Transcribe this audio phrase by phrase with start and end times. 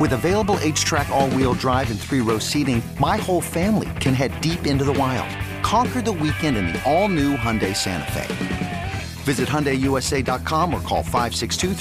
[0.00, 4.40] With available HTRAC, all wheel drive, and three row seating, my whole family can head
[4.40, 5.28] deep into the wild.
[5.62, 8.92] Conquer the weekend in the all new Hyundai Santa Fe.
[9.24, 11.74] Visit HyundaiUSA.com or call 562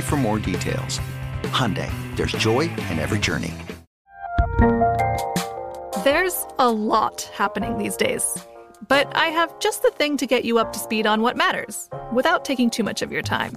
[0.00, 1.00] for more details.
[1.42, 3.52] Hyundai, there's joy in every journey.
[6.04, 8.24] There's a lot happening these days.
[8.88, 11.88] But I have just the thing to get you up to speed on what matters
[12.12, 13.56] without taking too much of your time.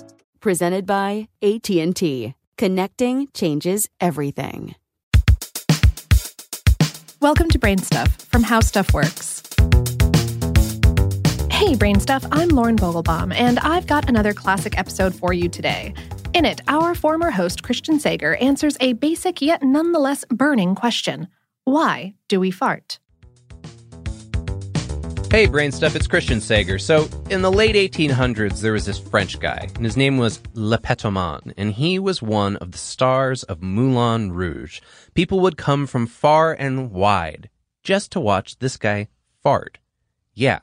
[0.41, 2.33] presented by AT&T.
[2.57, 4.75] Connecting changes everything.
[7.21, 9.43] Welcome to Brain Stuff from How Stuff Works.
[11.51, 15.93] Hey, Brain Stuff, I'm Lauren Vogelbaum, and I've got another classic episode for you today.
[16.33, 21.27] In it, our former host, Christian Sager, answers a basic yet nonetheless burning question
[21.65, 22.97] Why do we fart?
[25.31, 26.77] Hey, Brain Stuff, it's Christian Sager.
[26.77, 30.77] So, in the late 1800s, there was this French guy, and his name was Le
[30.77, 34.81] Pétomane, and he was one of the stars of Moulin Rouge.
[35.13, 37.49] People would come from far and wide
[37.81, 39.07] just to watch this guy
[39.41, 39.77] fart.
[40.33, 40.59] Yeah,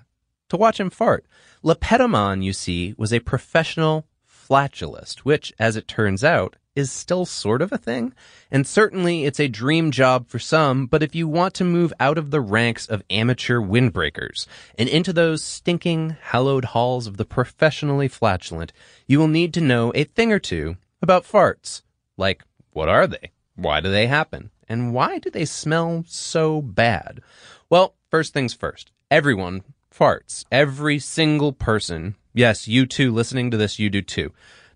[0.51, 1.25] to watch him fart.
[1.63, 7.27] Le Pétomane, you see, was a professional flatulist, which, as it turns out, is still
[7.27, 8.15] sort of a thing.
[8.51, 12.17] And certainly it's a dream job for some, but if you want to move out
[12.17, 14.47] of the ranks of amateur windbreakers
[14.79, 18.73] and into those stinking, hallowed halls of the professionally flatulent,
[19.07, 21.83] you will need to know a thing or two about farts.
[22.17, 23.33] Like, what are they?
[23.57, 24.51] Why do they happen?
[24.69, 27.21] And why do they smell so bad?
[27.69, 28.93] Well, first things first.
[29.11, 29.63] Everyone
[29.93, 30.45] farts.
[30.53, 32.15] Every single person.
[32.35, 34.33] Yes, you too, listening to this, you do too.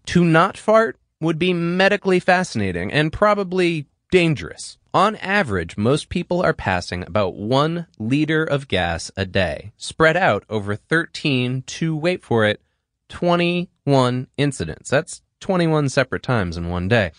[0.07, 4.77] To not fart would be medically fascinating and probably dangerous.
[4.93, 10.45] On average, most people are passing about one liter of gas a day, spread out
[10.51, 12.61] over 13 to, wait for it,
[13.09, 14.91] 21 incidents.
[14.91, 17.13] That's 21 separate times in one day.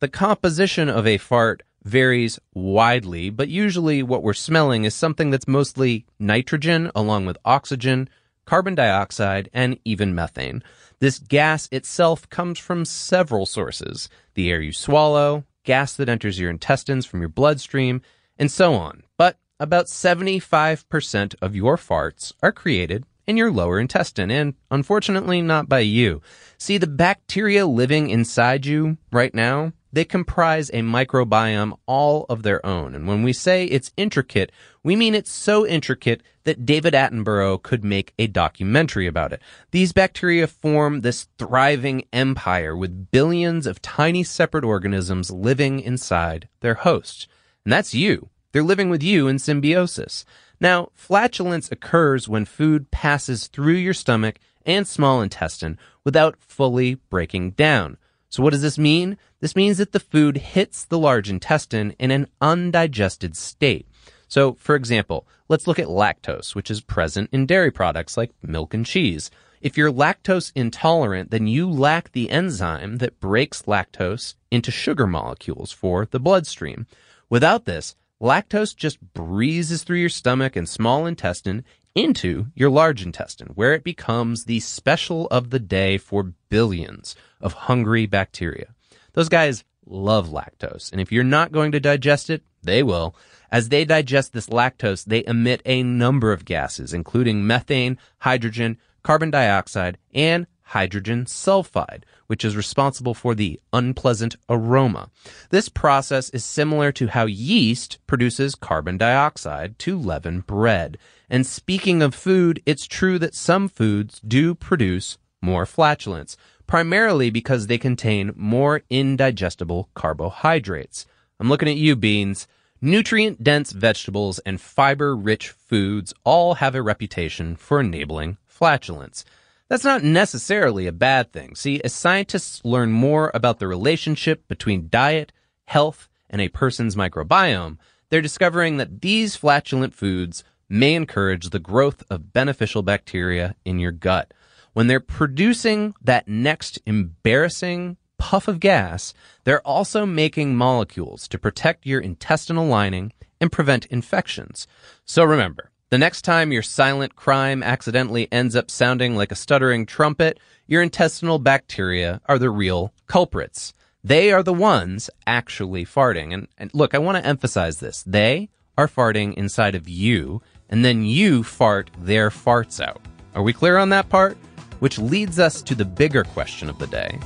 [0.00, 5.48] The composition of a fart varies widely, but usually what we're smelling is something that's
[5.48, 8.08] mostly nitrogen along with oxygen,
[8.48, 10.62] carbon dioxide, and even methane.
[11.00, 16.48] This gas itself comes from several sources the air you swallow, gas that enters your
[16.48, 18.00] intestines from your bloodstream,
[18.38, 19.02] and so on.
[19.18, 25.68] But about 75% of your farts are created in your lower intestine, and unfortunately not
[25.68, 26.22] by you.
[26.56, 32.64] See, the bacteria living inside you right now they comprise a microbiome all of their
[32.64, 32.94] own.
[32.94, 34.52] And when we say it's intricate,
[34.82, 39.42] we mean it's so intricate that David Attenborough could make a documentary about it.
[39.70, 46.74] These bacteria form this thriving empire with billions of tiny separate organisms living inside their
[46.74, 47.28] host.
[47.64, 48.28] And that's you.
[48.52, 50.24] They're living with you in symbiosis.
[50.60, 57.52] Now, flatulence occurs when food passes through your stomach and small intestine without fully breaking
[57.52, 57.96] down.
[58.30, 59.16] So what does this mean?
[59.40, 63.86] This means that the food hits the large intestine in an undigested state.
[64.28, 68.74] So, for example, let's look at lactose, which is present in dairy products like milk
[68.74, 69.30] and cheese.
[69.60, 75.72] If you're lactose intolerant, then you lack the enzyme that breaks lactose into sugar molecules
[75.72, 76.86] for the bloodstream.
[77.30, 83.48] Without this, lactose just breezes through your stomach and small intestine into your large intestine,
[83.54, 88.74] where it becomes the special of the day for billions of hungry bacteria.
[89.14, 93.16] Those guys love lactose, and if you're not going to digest it, they will.
[93.50, 99.30] As they digest this lactose, they emit a number of gases, including methane, hydrogen, carbon
[99.30, 105.10] dioxide, and hydrogen sulfide, which is responsible for the unpleasant aroma.
[105.50, 110.98] This process is similar to how yeast produces carbon dioxide to leaven bread.
[111.30, 116.36] And speaking of food, it's true that some foods do produce more flatulence,
[116.66, 121.06] primarily because they contain more indigestible carbohydrates.
[121.40, 122.46] I'm looking at you, beans.
[122.80, 129.24] Nutrient dense vegetables and fiber rich foods all have a reputation for enabling flatulence.
[129.68, 131.54] That's not necessarily a bad thing.
[131.54, 135.32] See, as scientists learn more about the relationship between diet,
[135.66, 137.76] health, and a person's microbiome,
[138.08, 143.92] they're discovering that these flatulent foods may encourage the growth of beneficial bacteria in your
[143.92, 144.32] gut.
[144.72, 149.12] When they're producing that next embarrassing puff of gas,
[149.44, 154.66] they're also making molecules to protect your intestinal lining and prevent infections.
[155.04, 159.86] So remember, the next time your silent crime accidentally ends up sounding like a stuttering
[159.86, 163.72] trumpet, your intestinal bacteria are the real culprits.
[164.04, 166.34] They are the ones actually farting.
[166.34, 168.02] And, and look, I want to emphasize this.
[168.06, 173.00] They are farting inside of you, and then you fart their farts out.
[173.34, 174.36] Are we clear on that part?
[174.80, 177.18] Which leads us to the bigger question of the day.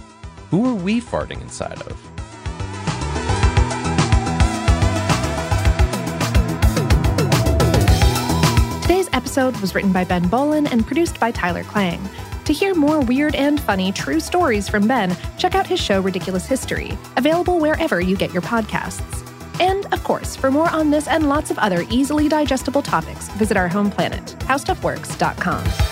[0.50, 2.11] Who are we farting inside of?
[9.32, 12.06] Episode was written by Ben Bowlin and produced by Tyler Klang.
[12.44, 16.44] To hear more weird and funny true stories from Ben, check out his show Ridiculous
[16.44, 19.26] History, available wherever you get your podcasts.
[19.58, 23.56] And of course, for more on this and lots of other easily digestible topics, visit
[23.56, 25.91] our home planet, howstuffworks.com.